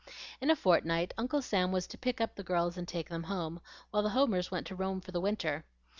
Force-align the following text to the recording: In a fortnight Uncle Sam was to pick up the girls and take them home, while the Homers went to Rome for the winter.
In 0.41 0.49
a 0.49 0.55
fortnight 0.55 1.13
Uncle 1.15 1.43
Sam 1.43 1.71
was 1.71 1.85
to 1.85 1.95
pick 1.95 2.19
up 2.19 2.33
the 2.33 2.41
girls 2.43 2.75
and 2.75 2.87
take 2.87 3.09
them 3.09 3.21
home, 3.25 3.61
while 3.91 4.01
the 4.01 4.09
Homers 4.09 4.49
went 4.49 4.65
to 4.65 4.75
Rome 4.75 4.99
for 4.99 5.11
the 5.11 5.21
winter. 5.21 5.63